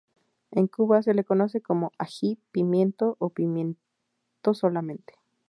En 0.49 0.65
Cuba 0.65 1.03
se 1.03 1.13
le 1.13 1.23
conoce 1.23 1.61
como 1.61 1.91
ají 1.99 2.39
pimiento 2.51 3.17
o 3.19 3.29
pimiento 3.29 3.75
solamente. 4.53 5.13